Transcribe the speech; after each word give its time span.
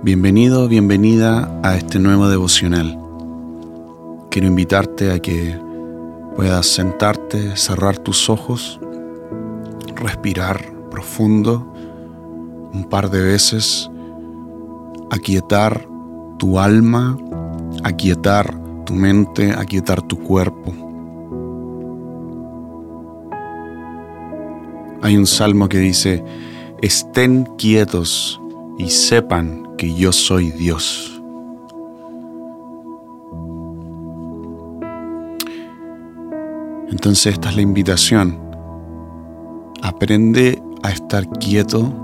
Bienvenido, 0.00 0.68
bienvenida 0.68 1.60
a 1.64 1.74
este 1.74 1.98
nuevo 1.98 2.28
devocional. 2.28 2.96
Quiero 4.30 4.46
invitarte 4.46 5.10
a 5.10 5.18
que 5.18 5.58
puedas 6.36 6.66
sentarte, 6.66 7.56
cerrar 7.56 7.98
tus 7.98 8.30
ojos, 8.30 8.78
respirar 9.96 10.72
profundo 10.88 11.66
un 12.72 12.84
par 12.88 13.10
de 13.10 13.20
veces, 13.20 13.90
aquietar 15.10 15.88
tu 16.38 16.60
alma, 16.60 17.18
aquietar 17.82 18.56
tu 18.84 18.94
mente, 18.94 19.50
aquietar 19.50 20.00
tu 20.02 20.16
cuerpo. 20.22 20.72
Hay 25.02 25.16
un 25.16 25.26
salmo 25.26 25.68
que 25.68 25.78
dice, 25.78 26.24
estén 26.82 27.46
quietos 27.56 28.40
y 28.78 28.90
sepan 28.90 29.67
que 29.78 29.94
yo 29.94 30.12
soy 30.12 30.50
Dios. 30.50 31.22
Entonces 36.90 37.34
esta 37.34 37.48
es 37.50 37.56
la 37.56 37.62
invitación. 37.62 38.38
Aprende 39.82 40.60
a 40.82 40.90
estar 40.90 41.28
quieto, 41.38 41.94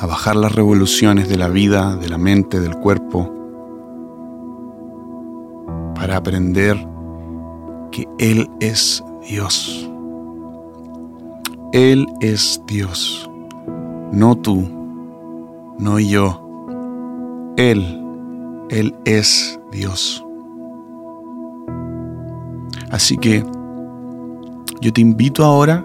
a 0.00 0.06
bajar 0.06 0.36
las 0.36 0.54
revoluciones 0.54 1.28
de 1.28 1.36
la 1.36 1.48
vida, 1.48 1.96
de 1.96 2.08
la 2.08 2.16
mente, 2.16 2.60
del 2.60 2.76
cuerpo, 2.76 3.30
para 5.96 6.16
aprender 6.16 6.76
que 7.90 8.06
Él 8.18 8.48
es 8.60 9.02
Dios. 9.28 9.90
Él 11.72 12.06
es 12.20 12.62
Dios, 12.68 13.28
no 14.12 14.36
tú 14.36 14.83
no 15.78 15.98
yo. 15.98 16.40
Él, 17.56 18.00
Él 18.70 18.94
es 19.04 19.58
Dios. 19.70 20.24
Así 22.90 23.16
que 23.16 23.44
yo 24.80 24.92
te 24.92 25.00
invito 25.00 25.44
ahora 25.44 25.84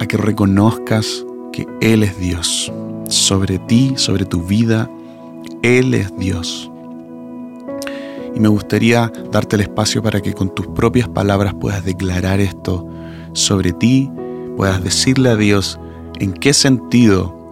a 0.00 0.06
que 0.06 0.16
reconozcas 0.16 1.24
que 1.52 1.66
Él 1.80 2.02
es 2.02 2.18
Dios. 2.18 2.72
Sobre 3.08 3.58
ti, 3.58 3.94
sobre 3.96 4.24
tu 4.24 4.42
vida, 4.42 4.90
Él 5.62 5.94
es 5.94 6.16
Dios. 6.16 6.70
Y 8.34 8.40
me 8.40 8.48
gustaría 8.48 9.12
darte 9.30 9.56
el 9.56 9.62
espacio 9.62 10.02
para 10.02 10.20
que 10.20 10.34
con 10.34 10.52
tus 10.52 10.66
propias 10.66 11.08
palabras 11.08 11.54
puedas 11.54 11.84
declarar 11.84 12.40
esto 12.40 12.86
sobre 13.32 13.72
ti, 13.72 14.10
puedas 14.56 14.82
decirle 14.82 15.30
a 15.30 15.36
Dios 15.36 15.78
en 16.18 16.32
qué 16.32 16.52
sentido 16.52 17.43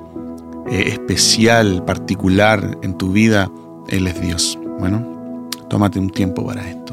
eh, 0.73 0.89
especial, 0.89 1.85
particular 1.85 2.79
en 2.83 2.97
tu 2.97 3.13
vida, 3.13 3.51
Él 3.89 4.07
es 4.07 4.21
Dios. 4.21 4.59
Bueno, 4.79 5.51
tómate 5.69 5.99
un 5.99 6.09
tiempo 6.09 6.47
para 6.47 6.67
esto. 6.67 6.92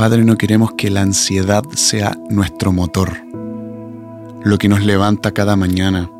Padre, 0.00 0.24
no 0.24 0.38
queremos 0.38 0.72
que 0.72 0.88
la 0.88 1.02
ansiedad 1.02 1.62
sea 1.74 2.16
nuestro 2.30 2.72
motor, 2.72 3.22
lo 4.42 4.56
que 4.56 4.66
nos 4.66 4.82
levanta 4.82 5.32
cada 5.32 5.56
mañana, 5.56 6.10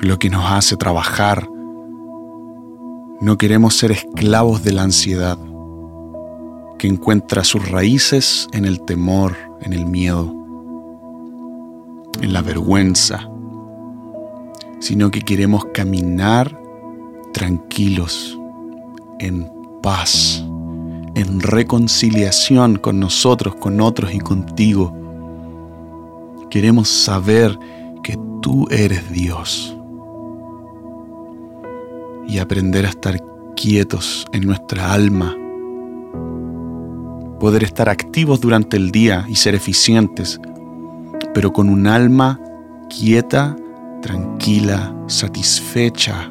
lo 0.00 0.18
que 0.18 0.30
nos 0.30 0.50
hace 0.50 0.78
trabajar. 0.78 1.46
No 3.20 3.36
queremos 3.36 3.76
ser 3.76 3.92
esclavos 3.92 4.64
de 4.64 4.72
la 4.72 4.84
ansiedad, 4.84 5.36
que 6.78 6.88
encuentra 6.88 7.44
sus 7.44 7.68
raíces 7.68 8.48
en 8.54 8.64
el 8.64 8.80
temor, 8.80 9.36
en 9.60 9.74
el 9.74 9.84
miedo, 9.84 10.34
en 12.22 12.32
la 12.32 12.40
vergüenza, 12.40 13.28
sino 14.78 15.10
que 15.10 15.20
queremos 15.20 15.66
caminar 15.74 16.58
tranquilos, 17.34 18.38
en 19.18 19.52
paz 19.82 20.46
en 21.20 21.40
reconciliación 21.40 22.76
con 22.76 23.00
nosotros, 23.00 23.54
con 23.56 23.80
otros 23.80 24.14
y 24.14 24.18
contigo. 24.18 24.96
Queremos 26.50 26.88
saber 26.88 27.58
que 28.02 28.18
tú 28.42 28.66
eres 28.70 29.10
Dios 29.10 29.76
y 32.26 32.38
aprender 32.38 32.86
a 32.86 32.90
estar 32.90 33.20
quietos 33.54 34.26
en 34.32 34.46
nuestra 34.46 34.92
alma, 34.92 35.36
poder 37.38 37.64
estar 37.64 37.88
activos 37.88 38.40
durante 38.40 38.76
el 38.76 38.90
día 38.90 39.26
y 39.28 39.36
ser 39.36 39.54
eficientes, 39.54 40.40
pero 41.34 41.52
con 41.52 41.68
un 41.68 41.86
alma 41.86 42.40
quieta, 42.88 43.56
tranquila, 44.02 44.94
satisfecha, 45.06 46.30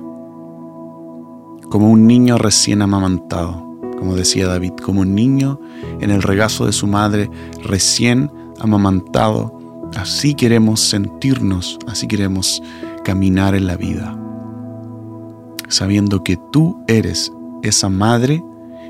como 1.69 1.89
un 1.89 2.07
niño 2.07 2.37
recién 2.37 2.81
amamantado 2.81 3.68
como 3.99 4.15
decía 4.15 4.47
David, 4.47 4.73
como 4.83 5.03
niño 5.05 5.59
en 5.99 6.09
el 6.09 6.23
regazo 6.23 6.65
de 6.65 6.71
su 6.71 6.87
madre 6.87 7.29
recién 7.63 8.31
amamantado. 8.59 9.57
Así 9.95 10.33
queremos 10.33 10.79
sentirnos, 10.79 11.77
así 11.87 12.07
queremos 12.07 12.63
caminar 13.03 13.55
en 13.55 13.67
la 13.67 13.75
vida, 13.75 14.17
sabiendo 15.67 16.23
que 16.23 16.37
tú 16.51 16.81
eres 16.87 17.31
esa 17.63 17.89
madre 17.89 18.43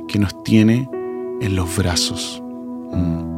que 0.07 0.19
nos 0.19 0.43
tiene 0.43 0.89
en 1.41 1.55
los 1.55 1.75
brazos. 1.75 2.43
Mm. 2.91 3.29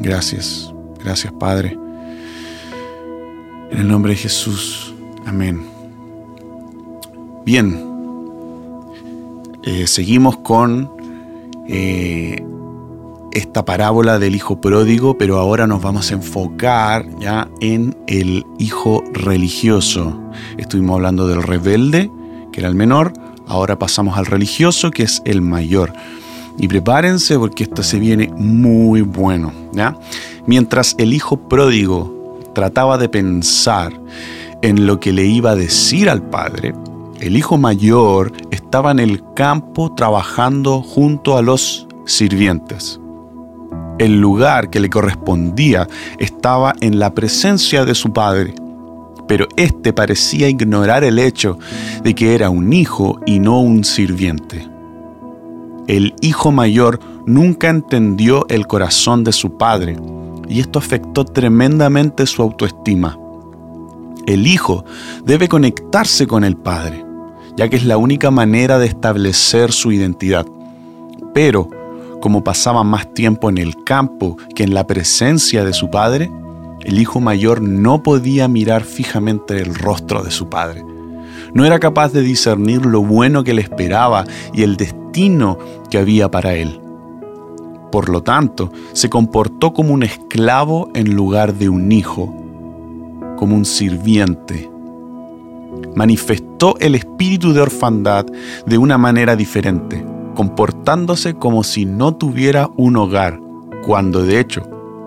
Gracias, 0.00 0.72
gracias 1.02 1.32
Padre. 1.34 1.78
En 3.70 3.78
el 3.78 3.88
nombre 3.88 4.12
de 4.12 4.18
Jesús, 4.18 4.94
amén. 5.26 5.77
Bien, 7.48 7.82
eh, 9.62 9.86
seguimos 9.86 10.36
con 10.36 10.92
eh, 11.66 12.44
esta 13.32 13.64
parábola 13.64 14.18
del 14.18 14.34
hijo 14.34 14.60
pródigo, 14.60 15.16
pero 15.16 15.38
ahora 15.38 15.66
nos 15.66 15.80
vamos 15.80 16.10
a 16.10 16.14
enfocar 16.16 17.06
ya 17.18 17.48
en 17.62 17.96
el 18.06 18.44
hijo 18.58 19.02
religioso. 19.14 20.20
Estuvimos 20.58 20.96
hablando 20.96 21.26
del 21.26 21.42
rebelde, 21.42 22.10
que 22.52 22.60
era 22.60 22.68
el 22.68 22.74
menor, 22.74 23.14
ahora 23.46 23.78
pasamos 23.78 24.18
al 24.18 24.26
religioso, 24.26 24.90
que 24.90 25.04
es 25.04 25.22
el 25.24 25.40
mayor. 25.40 25.94
Y 26.58 26.68
prepárense 26.68 27.38
porque 27.38 27.62
esto 27.62 27.82
se 27.82 27.98
viene 27.98 28.30
muy 28.36 29.00
bueno. 29.00 29.54
¿ya? 29.72 29.96
Mientras 30.44 30.94
el 30.98 31.14
hijo 31.14 31.48
pródigo 31.48 32.42
trataba 32.54 32.98
de 32.98 33.08
pensar 33.08 33.98
en 34.60 34.86
lo 34.86 35.00
que 35.00 35.14
le 35.14 35.24
iba 35.24 35.52
a 35.52 35.56
decir 35.56 36.10
al 36.10 36.28
padre, 36.28 36.74
el 37.20 37.36
hijo 37.36 37.58
mayor 37.58 38.32
estaba 38.50 38.92
en 38.92 39.00
el 39.00 39.22
campo 39.34 39.92
trabajando 39.94 40.82
junto 40.82 41.36
a 41.36 41.42
los 41.42 41.86
sirvientes. 42.06 43.00
El 43.98 44.20
lugar 44.20 44.70
que 44.70 44.78
le 44.78 44.88
correspondía 44.88 45.88
estaba 46.18 46.74
en 46.80 47.00
la 47.00 47.14
presencia 47.14 47.84
de 47.84 47.96
su 47.96 48.12
padre, 48.12 48.54
pero 49.26 49.48
éste 49.56 49.92
parecía 49.92 50.48
ignorar 50.48 51.02
el 51.02 51.18
hecho 51.18 51.58
de 52.04 52.14
que 52.14 52.34
era 52.34 52.50
un 52.50 52.72
hijo 52.72 53.20
y 53.26 53.40
no 53.40 53.60
un 53.60 53.82
sirviente. 53.82 54.68
El 55.88 56.14
hijo 56.20 56.52
mayor 56.52 57.00
nunca 57.26 57.68
entendió 57.68 58.46
el 58.48 58.66
corazón 58.66 59.24
de 59.24 59.32
su 59.32 59.56
padre 59.58 59.96
y 60.48 60.60
esto 60.60 60.78
afectó 60.78 61.24
tremendamente 61.24 62.26
su 62.26 62.42
autoestima. 62.42 63.18
El 64.26 64.46
hijo 64.46 64.84
debe 65.24 65.48
conectarse 65.48 66.26
con 66.26 66.44
el 66.44 66.56
padre 66.56 67.07
ya 67.58 67.68
que 67.68 67.74
es 67.74 67.84
la 67.84 67.96
única 67.96 68.30
manera 68.30 68.78
de 68.78 68.86
establecer 68.86 69.72
su 69.72 69.90
identidad. 69.90 70.46
Pero, 71.34 71.68
como 72.20 72.44
pasaba 72.44 72.84
más 72.84 73.12
tiempo 73.12 73.50
en 73.50 73.58
el 73.58 73.82
campo 73.82 74.36
que 74.54 74.62
en 74.62 74.74
la 74.74 74.86
presencia 74.86 75.64
de 75.64 75.72
su 75.72 75.90
padre, 75.90 76.30
el 76.84 77.00
hijo 77.00 77.18
mayor 77.18 77.60
no 77.60 78.04
podía 78.04 78.46
mirar 78.46 78.84
fijamente 78.84 79.60
el 79.60 79.74
rostro 79.74 80.22
de 80.22 80.30
su 80.30 80.48
padre. 80.48 80.84
No 81.52 81.64
era 81.64 81.80
capaz 81.80 82.12
de 82.12 82.22
discernir 82.22 82.86
lo 82.86 83.02
bueno 83.02 83.42
que 83.42 83.54
le 83.54 83.62
esperaba 83.62 84.24
y 84.54 84.62
el 84.62 84.76
destino 84.76 85.58
que 85.90 85.98
había 85.98 86.30
para 86.30 86.54
él. 86.54 86.80
Por 87.90 88.08
lo 88.08 88.22
tanto, 88.22 88.70
se 88.92 89.10
comportó 89.10 89.72
como 89.72 89.94
un 89.94 90.04
esclavo 90.04 90.90
en 90.94 91.12
lugar 91.12 91.54
de 91.54 91.68
un 91.68 91.90
hijo, 91.90 92.32
como 93.36 93.56
un 93.56 93.64
sirviente 93.64 94.70
manifestó 95.94 96.76
el 96.80 96.94
espíritu 96.94 97.52
de 97.52 97.60
orfandad 97.60 98.26
de 98.66 98.78
una 98.78 98.98
manera 98.98 99.36
diferente, 99.36 100.04
comportándose 100.34 101.34
como 101.34 101.64
si 101.64 101.84
no 101.84 102.14
tuviera 102.14 102.70
un 102.76 102.96
hogar, 102.96 103.40
cuando 103.84 104.24
de 104.24 104.40
hecho 104.40 104.62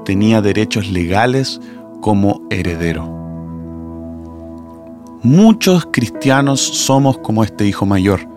tenía 0.05 0.41
derechos 0.41 0.89
legales 0.89 1.61
como 2.01 2.41
heredero. 2.49 3.21
Muchos 5.23 5.87
cristianos 5.91 6.59
somos 6.59 7.19
como 7.19 7.43
este 7.43 7.67
hijo 7.67 7.85
mayor. 7.85 8.27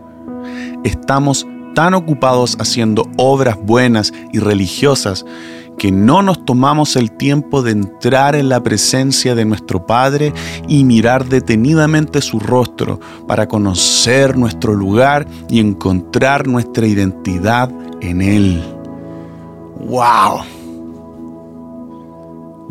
Estamos 0.84 1.46
tan 1.74 1.94
ocupados 1.94 2.56
haciendo 2.60 3.10
obras 3.16 3.58
buenas 3.60 4.12
y 4.32 4.38
religiosas 4.38 5.24
que 5.78 5.90
no 5.90 6.22
nos 6.22 6.44
tomamos 6.44 6.96
el 6.96 7.12
tiempo 7.12 7.62
de 7.62 7.72
entrar 7.72 8.34
en 8.34 8.48
la 8.48 8.62
presencia 8.62 9.34
de 9.34 9.44
nuestro 9.44 9.86
Padre 9.86 10.32
y 10.68 10.84
mirar 10.84 11.26
detenidamente 11.26 12.22
su 12.22 12.38
rostro 12.40 13.00
para 13.26 13.48
conocer 13.48 14.36
nuestro 14.36 14.74
lugar 14.74 15.26
y 15.48 15.60
encontrar 15.60 16.46
nuestra 16.46 16.86
identidad 16.86 17.70
en 18.00 18.22
Él. 18.22 18.62
¡Wow! 19.80 20.42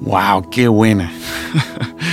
¡Wow! 0.02 0.50
¡Qué 0.50 0.68
buena! 0.68 1.12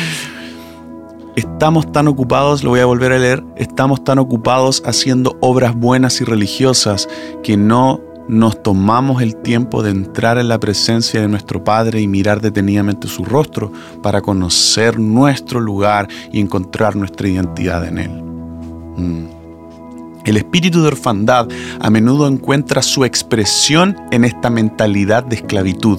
Estamos 1.37 1.91
tan 1.91 2.09
ocupados, 2.09 2.65
lo 2.65 2.71
voy 2.71 2.81
a 2.81 2.87
volver 2.87 3.13
a 3.13 3.19
leer, 3.19 3.43
estamos 3.57 4.05
tan 4.05 4.19
ocupados 4.19 4.83
haciendo 4.85 5.39
obras 5.41 5.75
buenas 5.75 6.21
y 6.21 6.25
religiosas 6.25 7.09
que 7.43 7.57
no 7.57 8.01
nos 8.31 8.63
tomamos 8.63 9.23
el 9.23 9.35
tiempo 9.37 9.83
de 9.83 9.91
entrar 9.91 10.39
en 10.39 10.49
la 10.49 10.61
presencia 10.61 11.21
de 11.21 11.27
nuestro 11.27 11.65
Padre 11.65 12.01
y 12.01 12.07
mirar 12.07 12.41
detenidamente 12.41 13.09
su 13.09 13.25
rostro 13.25 13.73
para 14.03 14.21
conocer 14.21 15.01
nuestro 15.01 15.59
lugar 15.59 16.09
y 16.33 16.39
encontrar 16.41 16.95
nuestra 16.95 17.29
identidad 17.29 17.85
en 17.87 17.99
Él. 17.99 18.23
Mm. 18.97 19.25
El 20.25 20.37
espíritu 20.37 20.81
de 20.83 20.89
orfandad 20.89 21.49
a 21.81 21.91
menudo 21.91 22.29
encuentra 22.29 22.83
su 22.83 23.05
expresión 23.05 23.97
en 24.13 24.25
esta 24.25 24.49
mentalidad 24.49 25.25
de 25.25 25.37
esclavitud. 25.37 25.99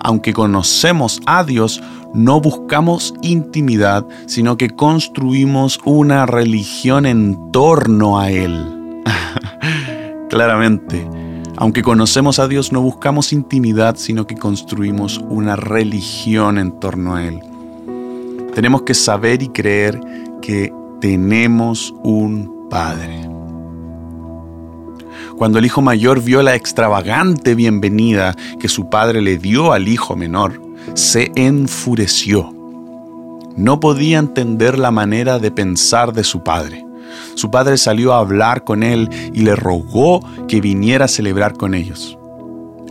Aunque 0.00 0.32
conocemos 0.32 1.20
a 1.26 1.42
Dios, 1.42 1.82
no 2.12 2.40
buscamos 2.40 3.14
intimidad, 3.22 4.06
sino 4.26 4.56
que 4.56 4.70
construimos 4.70 5.80
una 5.84 6.26
religión 6.26 7.04
en 7.04 7.50
torno 7.50 8.20
a 8.20 8.30
Él. 8.30 9.02
Claramente, 10.30 11.23
aunque 11.56 11.82
conocemos 11.82 12.38
a 12.38 12.48
Dios, 12.48 12.72
no 12.72 12.80
buscamos 12.80 13.32
intimidad, 13.32 13.96
sino 13.96 14.26
que 14.26 14.36
construimos 14.36 15.18
una 15.18 15.56
religión 15.56 16.58
en 16.58 16.78
torno 16.80 17.14
a 17.14 17.24
Él. 17.24 17.40
Tenemos 18.54 18.82
que 18.82 18.94
saber 18.94 19.42
y 19.42 19.48
creer 19.48 20.00
que 20.42 20.72
tenemos 21.00 21.94
un 22.02 22.68
Padre. 22.70 23.28
Cuando 25.36 25.58
el 25.58 25.66
hijo 25.66 25.82
mayor 25.82 26.22
vio 26.22 26.42
la 26.42 26.54
extravagante 26.54 27.54
bienvenida 27.54 28.36
que 28.60 28.68
su 28.68 28.88
padre 28.88 29.20
le 29.20 29.36
dio 29.36 29.72
al 29.72 29.88
hijo 29.88 30.14
menor, 30.14 30.60
se 30.94 31.32
enfureció. 31.34 32.52
No 33.56 33.80
podía 33.80 34.18
entender 34.18 34.78
la 34.78 34.90
manera 34.90 35.38
de 35.38 35.50
pensar 35.50 36.12
de 36.12 36.24
su 36.24 36.42
padre. 36.44 36.83
Su 37.34 37.50
padre 37.50 37.76
salió 37.78 38.12
a 38.12 38.18
hablar 38.18 38.64
con 38.64 38.82
él 38.82 39.08
y 39.32 39.42
le 39.42 39.56
rogó 39.56 40.20
que 40.48 40.60
viniera 40.60 41.06
a 41.06 41.08
celebrar 41.08 41.54
con 41.54 41.74
ellos. 41.74 42.18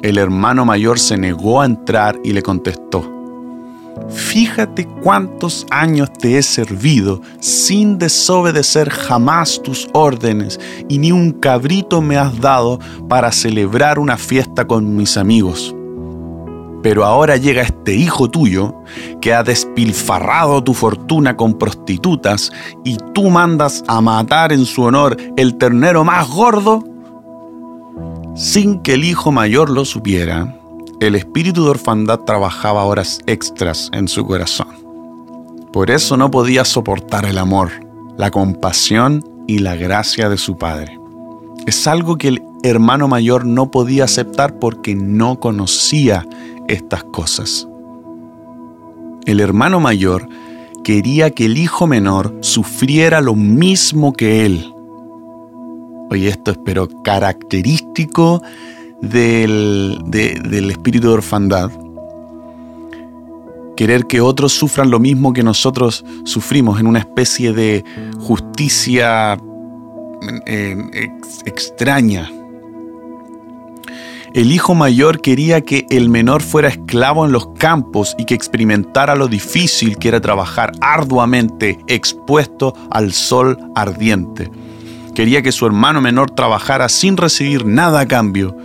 El 0.01 0.17
hermano 0.17 0.65
mayor 0.65 0.99
se 0.99 1.17
negó 1.17 1.61
a 1.61 1.65
entrar 1.65 2.19
y 2.23 2.33
le 2.33 2.41
contestó, 2.43 3.09
Fíjate 4.09 4.87
cuántos 5.01 5.65
años 5.69 6.11
te 6.11 6.37
he 6.37 6.43
servido 6.43 7.21
sin 7.39 7.97
desobedecer 7.97 8.89
jamás 8.89 9.61
tus 9.61 9.87
órdenes 9.93 10.59
y 10.89 10.97
ni 10.97 11.11
un 11.11 11.31
cabrito 11.31 12.01
me 12.01 12.17
has 12.17 12.39
dado 12.39 12.79
para 13.07 13.31
celebrar 13.31 13.99
una 13.99 14.17
fiesta 14.17 14.65
con 14.65 14.95
mis 14.95 15.15
amigos. 15.15 15.75
Pero 16.83 17.05
ahora 17.05 17.37
llega 17.37 17.61
este 17.61 17.95
hijo 17.95 18.29
tuyo 18.29 18.75
que 19.21 19.33
ha 19.33 19.41
despilfarrado 19.41 20.61
tu 20.63 20.73
fortuna 20.73 21.35
con 21.37 21.57
prostitutas 21.57 22.51
y 22.83 22.97
tú 23.13 23.29
mandas 23.29 23.83
a 23.87 24.01
matar 24.01 24.51
en 24.51 24.65
su 24.65 24.83
honor 24.83 25.15
el 25.37 25.57
ternero 25.57 26.03
más 26.03 26.29
gordo. 26.29 26.83
Sin 28.35 28.81
que 28.81 28.95
el 28.95 29.05
hijo 29.05 29.31
mayor 29.31 29.69
lo 29.69 29.85
supiera, 29.85 30.59
el 30.99 31.15
espíritu 31.15 31.63
de 31.63 31.71
orfandad 31.71 32.19
trabajaba 32.19 32.83
horas 32.83 33.19
extras 33.27 33.89
en 33.93 34.09
su 34.09 34.25
corazón. 34.25 34.67
Por 35.71 35.89
eso 35.89 36.17
no 36.17 36.29
podía 36.29 36.65
soportar 36.65 37.25
el 37.25 37.37
amor, 37.37 37.71
la 38.17 38.29
compasión 38.29 39.23
y 39.47 39.59
la 39.59 39.75
gracia 39.75 40.29
de 40.29 40.37
su 40.37 40.57
padre. 40.57 40.99
Es 41.65 41.87
algo 41.87 42.17
que 42.17 42.27
el 42.27 42.41
hermano 42.63 43.07
mayor 43.07 43.45
no 43.45 43.71
podía 43.71 44.03
aceptar 44.03 44.59
porque 44.59 44.95
no 44.95 45.39
conocía 45.39 46.25
estas 46.67 47.03
cosas. 47.05 47.67
El 49.25 49.39
hermano 49.39 49.79
mayor 49.79 50.27
quería 50.83 51.31
que 51.31 51.45
el 51.45 51.57
hijo 51.57 51.87
menor 51.87 52.35
sufriera 52.41 53.21
lo 53.21 53.35
mismo 53.35 54.13
que 54.13 54.45
él. 54.45 54.73
Oye, 56.09 56.27
esto 56.27 56.51
es 56.51 56.59
pero 56.63 56.87
característico 57.03 58.41
del, 59.01 59.99
del 60.05 60.71
espíritu 60.71 61.07
de 61.07 61.13
orfandad. 61.13 61.71
Querer 63.75 64.05
que 64.05 64.21
otros 64.21 64.53
sufran 64.53 64.91
lo 64.91 64.99
mismo 64.99 65.33
que 65.33 65.41
nosotros 65.41 66.05
sufrimos 66.25 66.79
en 66.79 66.85
una 66.85 66.99
especie 66.99 67.53
de 67.53 67.83
justicia 68.19 69.37
eh, 70.45 71.09
extraña. 71.45 72.29
El 74.33 74.51
hijo 74.51 74.73
mayor 74.73 75.21
quería 75.21 75.61
que 75.61 75.85
el 75.91 76.09
menor 76.09 76.41
fuera 76.41 76.67
esclavo 76.67 77.23
en 77.23 77.31
los 77.31 77.49
campos 77.59 78.15
y 78.17 78.25
que 78.25 78.33
experimentara 78.33 79.13
lo 79.13 79.27
difícil 79.27 79.99
que 79.99 80.07
era 80.07 80.21
trabajar 80.21 80.71
arduamente 80.81 81.77
expuesto 81.85 82.73
al 82.89 83.13
sol 83.13 83.59
ardiente. 83.75 84.49
Quería 85.13 85.43
que 85.43 85.51
su 85.51 85.67
hermano 85.67 86.01
menor 86.01 86.31
trabajara 86.31 86.89
sin 86.89 87.15
recibir 87.15 87.67
nada 87.67 87.99
a 87.99 88.07
cambio. 88.07 88.57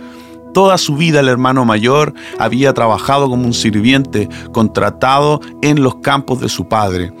Toda 0.55 0.79
su 0.79 0.95
vida 0.95 1.19
el 1.19 1.27
hermano 1.27 1.65
mayor 1.65 2.15
había 2.39 2.73
trabajado 2.73 3.29
como 3.29 3.45
un 3.45 3.53
sirviente 3.53 4.27
contratado 4.51 5.39
en 5.61 5.83
los 5.83 5.97
campos 5.97 6.41
de 6.41 6.49
su 6.49 6.67
padre. 6.67 7.13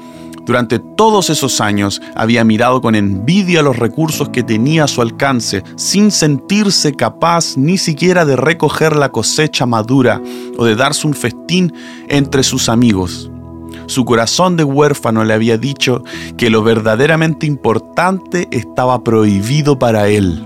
Durante 0.49 0.79
todos 0.79 1.29
esos 1.29 1.61
años 1.61 2.01
había 2.15 2.43
mirado 2.43 2.81
con 2.81 2.95
envidia 2.95 3.61
los 3.61 3.77
recursos 3.77 4.29
que 4.29 4.41
tenía 4.41 4.85
a 4.85 4.87
su 4.87 5.03
alcance, 5.03 5.63
sin 5.75 6.09
sentirse 6.09 6.95
capaz 6.95 7.55
ni 7.55 7.77
siquiera 7.77 8.25
de 8.25 8.35
recoger 8.35 8.95
la 8.95 9.11
cosecha 9.11 9.67
madura 9.67 10.19
o 10.57 10.65
de 10.65 10.75
darse 10.75 11.05
un 11.05 11.13
festín 11.13 11.71
entre 12.07 12.41
sus 12.41 12.67
amigos. 12.67 13.29
Su 13.85 14.05
corazón 14.05 14.57
de 14.57 14.63
huérfano 14.63 15.23
le 15.23 15.35
había 15.35 15.59
dicho 15.59 16.03
que 16.35 16.49
lo 16.49 16.63
verdaderamente 16.63 17.45
importante 17.45 18.47
estaba 18.49 19.03
prohibido 19.03 19.77
para 19.77 20.07
él. 20.07 20.43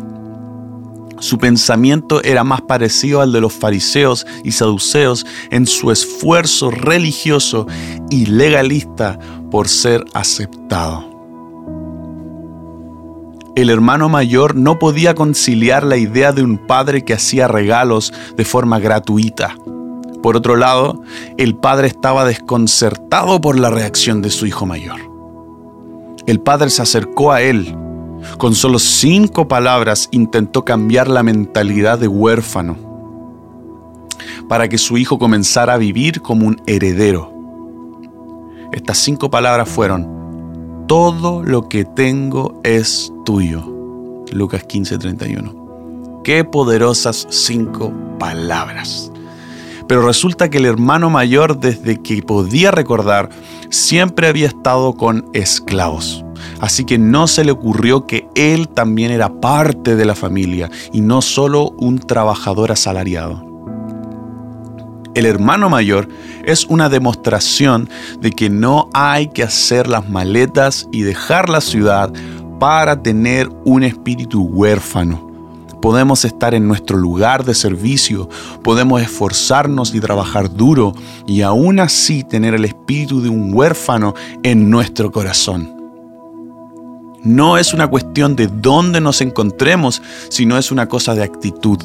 Su 1.20 1.38
pensamiento 1.38 2.22
era 2.22 2.44
más 2.44 2.60
parecido 2.64 3.22
al 3.22 3.32
de 3.32 3.40
los 3.40 3.54
fariseos 3.54 4.28
y 4.44 4.52
saduceos 4.52 5.26
en 5.50 5.66
su 5.66 5.92
esfuerzo 5.92 6.72
religioso 6.72 7.68
y 8.10 8.26
legalista 8.26 9.18
por 9.54 9.68
ser 9.68 10.04
aceptado. 10.16 11.06
El 13.56 13.70
hermano 13.70 14.10
mayor 14.10 14.56
no 14.56 14.80
podía 14.80 15.14
conciliar 15.14 15.84
la 15.84 15.96
idea 15.96 16.32
de 16.32 16.42
un 16.42 16.58
padre 16.58 17.06
que 17.06 17.14
hacía 17.14 17.48
regalos 17.48 18.12
de 18.36 18.46
forma 18.46 18.80
gratuita. 18.80 19.56
Por 20.24 20.36
otro 20.36 20.56
lado, 20.56 21.04
el 21.38 21.56
padre 21.56 21.86
estaba 21.86 22.26
desconcertado 22.26 23.42
por 23.42 23.60
la 23.60 23.70
reacción 23.70 24.24
de 24.24 24.32
su 24.32 24.48
hijo 24.48 24.66
mayor. 24.66 25.00
El 26.26 26.40
padre 26.40 26.72
se 26.72 26.82
acercó 26.82 27.32
a 27.32 27.44
él 27.44 27.78
con 28.40 28.56
solo 28.56 28.80
cinco 28.80 29.48
palabras 29.48 30.10
intentó 30.10 30.66
cambiar 30.66 31.08
la 31.08 31.22
mentalidad 31.22 32.00
de 32.00 32.08
huérfano 32.08 32.76
para 34.50 34.68
que 34.68 34.80
su 34.80 34.98
hijo 34.98 35.20
comenzara 35.20 35.74
a 35.74 35.78
vivir 35.78 36.22
como 36.24 36.48
un 36.48 36.60
heredero. 36.66 37.33
Estas 38.74 38.98
cinco 38.98 39.30
palabras 39.30 39.70
fueron, 39.70 40.86
todo 40.88 41.44
lo 41.44 41.70
que 41.70 41.86
tengo 41.86 42.60
es 42.64 43.14
tuyo. 43.24 43.64
Lucas 44.32 44.66
15:31. 44.68 46.22
Qué 46.24 46.44
poderosas 46.44 47.28
cinco 47.30 47.94
palabras. 48.18 49.12
Pero 49.88 50.02
resulta 50.08 50.50
que 50.50 50.58
el 50.58 50.66
hermano 50.66 51.10
mayor, 51.10 51.60
desde 51.60 52.02
que 52.02 52.24
podía 52.24 52.72
recordar, 52.72 53.30
siempre 53.70 54.28
había 54.28 54.48
estado 54.48 54.94
con 54.94 55.30
esclavos. 55.34 56.26
Así 56.60 56.84
que 56.84 56.98
no 56.98 57.28
se 57.28 57.44
le 57.44 57.52
ocurrió 57.52 58.08
que 58.08 58.28
él 58.34 58.70
también 58.70 59.12
era 59.12 59.40
parte 59.40 59.96
de 59.96 60.06
la 60.06 60.16
familia 60.16 60.72
y 60.92 61.02
no 61.02 61.22
solo 61.22 61.72
un 61.78 62.00
trabajador 62.00 62.72
asalariado. 62.72 63.53
El 65.16 65.26
hermano 65.26 65.70
mayor 65.70 66.08
es 66.44 66.66
una 66.66 66.90
demostración 66.90 67.90
de 68.20 68.32
que 68.32 68.50
no 68.50 68.90
hay 68.94 69.28
que 69.28 69.44
hacer 69.44 69.88
las 69.88 70.10
maletas 70.10 70.88
y 70.92 71.04
dejar 71.04 71.50
la 71.50 71.62
ciudad 71.62 72.12
para 72.60 73.02
tener 73.02 73.50
un 73.66 73.84
espíritu 73.84 74.42
huérfano, 74.42 75.34
Podemos 75.84 76.24
estar 76.24 76.54
en 76.54 76.66
nuestro 76.66 76.98
lugar 76.98 77.44
de 77.44 77.54
servicio, 77.54 78.30
podemos 78.64 79.02
esforzarnos 79.02 79.94
y 79.94 80.00
trabajar 80.00 80.50
duro 80.50 80.94
y 81.28 81.42
aún 81.42 81.82
así 81.82 82.24
tener 82.24 82.54
el 82.54 82.64
espíritu 82.64 83.22
de 83.22 83.28
un 83.28 83.54
huérfano 83.54 84.14
en 84.44 84.70
nuestro 84.70 85.12
corazón. 85.12 85.76
No 87.22 87.58
es 87.58 87.74
una 87.74 87.88
cuestión 87.88 88.38
de 88.38 88.48
dónde 88.48 89.02
nos 89.02 89.20
encontremos, 89.20 90.02
sino 90.30 90.58
es 90.58 90.72
una 90.72 90.88
cosa 90.88 91.16
de 91.16 91.24
actitud. 91.24 91.80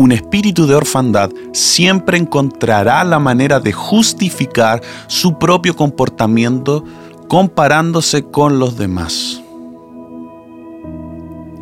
Un 0.00 0.12
espíritu 0.12 0.66
de 0.66 0.74
orfandad 0.74 1.30
siempre 1.52 2.16
encontrará 2.16 3.04
la 3.04 3.18
manera 3.18 3.60
de 3.60 3.72
justificar 3.72 4.80
su 5.08 5.38
propio 5.38 5.76
comportamiento 5.76 6.82
comparándose 7.28 8.22
con 8.22 8.58
los 8.58 8.78
demás. 8.78 9.42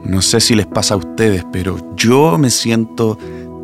No 0.05 0.23
sé 0.23 0.39
si 0.39 0.55
les 0.55 0.67
pasa 0.69 0.95
a 0.95 0.99
ustedes, 0.99 1.45
pero 1.51 1.79
yo 1.97 2.39
me 2.39 2.51
siento 2.51 3.19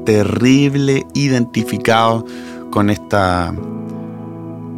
terrible 0.05 1.07
identificado 1.15 2.25
con 2.73 2.91
esta 2.91 3.55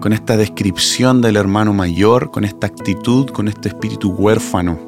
con 0.00 0.12
esta 0.12 0.36
descripción 0.36 1.22
del 1.22 1.36
hermano 1.36 1.72
mayor, 1.72 2.30
con 2.30 2.44
esta 2.44 2.66
actitud, 2.66 3.30
con 3.30 3.48
este 3.48 3.70
espíritu 3.70 4.10
huérfano 4.10 4.78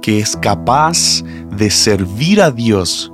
que 0.00 0.20
es 0.20 0.36
capaz 0.36 1.24
de 1.50 1.68
servir 1.68 2.40
a 2.40 2.50
Dios, 2.50 3.12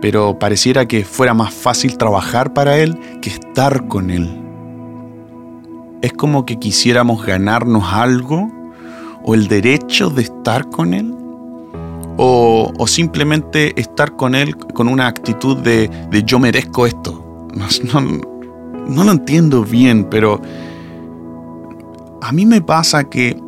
pero 0.00 0.38
pareciera 0.38 0.86
que 0.86 1.04
fuera 1.04 1.34
más 1.34 1.52
fácil 1.52 1.96
trabajar 1.96 2.52
para 2.52 2.78
Él 2.78 2.98
que 3.20 3.30
estar 3.30 3.86
con 3.88 4.10
Él. 4.10 4.28
Es 6.02 6.12
como 6.12 6.46
que 6.46 6.58
quisiéramos 6.58 7.24
ganarnos 7.24 7.84
algo 7.92 8.50
o 9.22 9.34
el 9.34 9.48
derecho 9.48 10.10
de 10.10 10.22
estar 10.22 10.68
con 10.70 10.94
Él 10.94 11.14
o, 12.16 12.72
simplemente 12.86 13.78
estar 13.80 14.16
con 14.16 14.34
Él 14.34 14.56
con 14.56 14.88
una 14.88 15.06
actitud 15.06 15.56
de, 15.58 15.90
yo 16.26 16.38
merezco 16.38 16.86
esto. 16.86 17.48
No, 17.54 18.00
no 18.88 19.04
lo 19.04 19.12
entiendo 19.12 19.64
bien, 19.64 20.04
pero 20.04 20.40
a 22.22 22.32
mí 22.32 22.46
me 22.46 22.60
pasa 22.60 23.04
que 23.04 23.40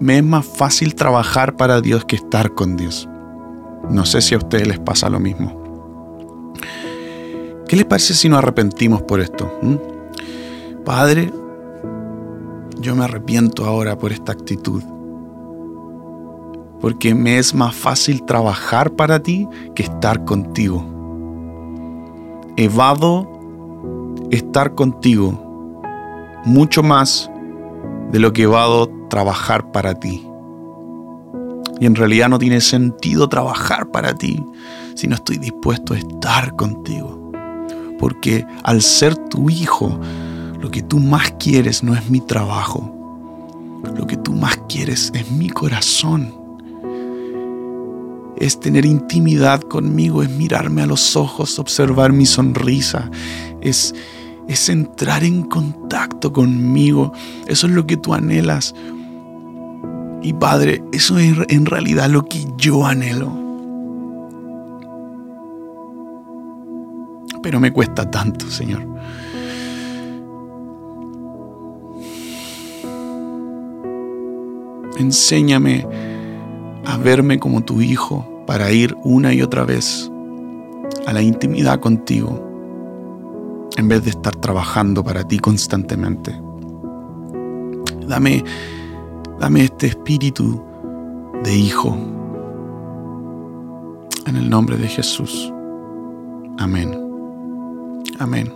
me 0.00 0.18
es 0.18 0.24
más 0.24 0.46
fácil 0.46 0.94
trabajar 0.94 1.56
para 1.56 1.80
Dios 1.80 2.04
que 2.04 2.16
estar 2.16 2.54
con 2.54 2.76
Dios. 2.76 3.08
No 3.90 4.04
sé 4.06 4.20
si 4.22 4.34
a 4.34 4.38
ustedes 4.38 4.66
les 4.66 4.78
pasa 4.78 5.10
lo 5.10 5.20
mismo. 5.20 5.59
¿Qué 7.70 7.76
les 7.76 7.84
parece 7.84 8.14
si 8.14 8.28
nos 8.28 8.40
arrepentimos 8.40 9.00
por 9.02 9.20
esto? 9.20 9.48
¿Mm? 9.62 9.76
Padre, 10.84 11.32
yo 12.80 12.96
me 12.96 13.04
arrepiento 13.04 13.64
ahora 13.64 13.96
por 13.96 14.10
esta 14.10 14.32
actitud 14.32 14.82
porque 16.80 17.14
me 17.14 17.38
es 17.38 17.54
más 17.54 17.72
fácil 17.72 18.24
trabajar 18.24 18.90
para 18.90 19.22
ti 19.22 19.46
que 19.76 19.84
estar 19.84 20.24
contigo. 20.24 20.84
Evado 22.56 23.30
estar 24.32 24.74
contigo 24.74 25.80
mucho 26.44 26.82
más 26.82 27.30
de 28.10 28.18
lo 28.18 28.32
que 28.32 28.42
evado 28.42 28.90
trabajar 29.08 29.70
para 29.70 29.94
ti. 29.94 30.26
Y 31.78 31.86
en 31.86 31.94
realidad 31.94 32.28
no 32.30 32.40
tiene 32.40 32.60
sentido 32.62 33.28
trabajar 33.28 33.92
para 33.92 34.12
ti 34.12 34.44
si 34.96 35.06
no 35.06 35.14
estoy 35.14 35.38
dispuesto 35.38 35.94
a 35.94 35.98
estar 35.98 36.56
contigo. 36.56 37.19
Porque 38.00 38.44
al 38.64 38.82
ser 38.82 39.14
tu 39.14 39.48
hijo, 39.48 40.00
lo 40.58 40.72
que 40.72 40.82
tú 40.82 40.98
más 40.98 41.30
quieres 41.38 41.84
no 41.84 41.94
es 41.94 42.10
mi 42.10 42.20
trabajo. 42.20 42.96
Lo 43.96 44.06
que 44.08 44.16
tú 44.16 44.32
más 44.32 44.58
quieres 44.68 45.12
es 45.14 45.30
mi 45.30 45.48
corazón 45.48 46.40
es 48.40 48.58
tener 48.58 48.86
intimidad 48.86 49.60
conmigo, 49.60 50.22
es 50.22 50.30
mirarme 50.30 50.82
a 50.82 50.86
los 50.86 51.14
ojos, 51.14 51.58
observar 51.58 52.12
mi 52.12 52.24
sonrisa, 52.24 53.10
es, 53.60 53.94
es 54.48 54.68
entrar 54.70 55.22
en 55.24 55.42
contacto 55.42 56.32
conmigo. 56.32 57.12
Eso 57.46 57.66
es 57.66 57.74
lo 57.74 57.86
que 57.86 57.98
tú 57.98 58.14
anhelas. 58.14 58.74
Y 60.22 60.32
Padre, 60.32 60.82
eso 60.92 61.18
es 61.18 61.36
en 61.48 61.66
realidad 61.66 62.08
lo 62.08 62.24
que 62.24 62.46
yo 62.56 62.86
anhelo. 62.86 63.49
Pero 67.42 67.60
me 67.60 67.72
cuesta 67.72 68.10
tanto, 68.10 68.50
Señor. 68.50 68.86
Enséñame 74.98 75.86
a 76.84 76.96
verme 76.98 77.38
como 77.38 77.62
tu 77.62 77.80
hijo 77.80 78.26
para 78.46 78.70
ir 78.70 78.96
una 79.02 79.32
y 79.32 79.42
otra 79.42 79.64
vez 79.64 80.10
a 81.06 81.12
la 81.12 81.22
intimidad 81.22 81.80
contigo 81.80 82.50
en 83.76 83.88
vez 83.88 84.04
de 84.04 84.10
estar 84.10 84.36
trabajando 84.36 85.02
para 85.02 85.26
ti 85.26 85.38
constantemente. 85.38 86.38
Dame, 88.06 88.44
dame 89.38 89.64
este 89.64 89.86
espíritu 89.86 90.62
de 91.44 91.56
hijo. 91.56 91.96
En 94.26 94.36
el 94.36 94.50
nombre 94.50 94.76
de 94.76 94.88
Jesús. 94.88 95.52
Amén. 96.58 96.99
Amén. 98.20 98.52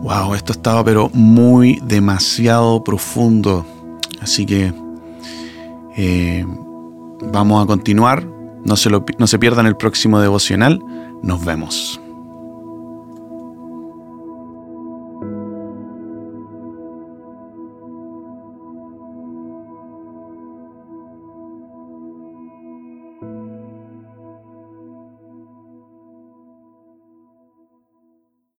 Wow, 0.00 0.34
esto 0.34 0.52
estaba 0.52 0.84
pero 0.84 1.10
muy 1.12 1.80
demasiado 1.84 2.84
profundo. 2.84 3.66
Así 4.20 4.46
que 4.46 4.72
eh, 5.96 6.46
vamos 7.32 7.62
a 7.62 7.66
continuar. 7.66 8.24
No 8.64 8.76
se, 8.76 8.90
no 8.90 9.26
se 9.26 9.38
pierdan 9.40 9.66
el 9.66 9.76
próximo 9.76 10.20
devocional. 10.20 10.80
Nos 11.22 11.44
vemos. 11.44 12.00